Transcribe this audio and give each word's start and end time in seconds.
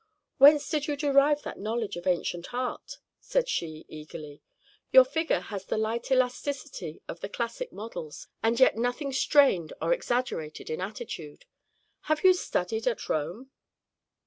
"Whence 0.39 0.67
did 0.67 0.87
you 0.87 0.95
derive 0.97 1.43
that 1.43 1.59
knowledge 1.59 1.95
of 1.95 2.07
ancient 2.07 2.55
art?" 2.55 2.97
said 3.19 3.47
she, 3.47 3.85
eagerly. 3.87 4.41
"Your 4.91 5.03
figure 5.05 5.41
has 5.41 5.65
the 5.67 5.77
light 5.77 6.09
elasticity 6.09 7.03
of 7.07 7.19
the 7.19 7.29
classic 7.29 7.71
models, 7.71 8.27
and 8.41 8.59
yet 8.59 8.75
nothing 8.75 9.13
strained 9.13 9.73
or 9.79 9.93
exaggerated 9.93 10.71
in 10.71 10.81
attitude. 10.81 11.45
Have 12.09 12.23
you 12.23 12.33
studied 12.33 12.87
at 12.87 13.09
Rome?" 13.09 13.51